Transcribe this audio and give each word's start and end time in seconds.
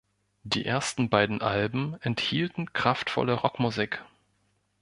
Die 0.41 0.65
ersten 0.65 1.09
beiden 1.09 1.43
Alben 1.43 1.95
enthielten 2.01 2.73
kraftvolle 2.73 3.33
Rockmusik. 3.33 4.01